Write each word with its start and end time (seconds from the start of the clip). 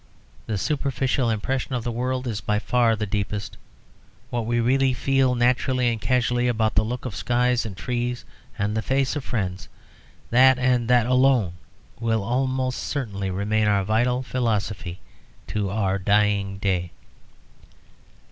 The 0.47 0.57
superficial 0.57 1.29
impression 1.29 1.75
of 1.75 1.83
the 1.83 1.91
world 1.91 2.25
is 2.25 2.41
by 2.41 2.57
far 2.57 2.95
the 2.95 3.05
deepest. 3.05 3.55
What 4.31 4.47
we 4.47 4.59
really 4.59 4.93
feel, 4.95 5.35
naturally 5.35 5.89
and 5.89 6.01
casually, 6.01 6.47
about 6.47 6.73
the 6.73 6.81
look 6.83 7.05
of 7.05 7.15
skies 7.15 7.67
and 7.67 7.77
trees 7.77 8.25
and 8.57 8.75
the 8.75 8.81
face 8.81 9.15
of 9.15 9.23
friends, 9.23 9.69
that 10.31 10.57
and 10.57 10.87
that 10.87 11.05
alone 11.05 11.53
will 11.99 12.23
almost 12.23 12.79
certainly 12.79 13.29
remain 13.29 13.67
our 13.67 13.83
vital 13.83 14.23
philosophy 14.23 14.99
to 15.49 15.69
our 15.69 15.99
dying 15.99 16.57
day. 16.57 16.89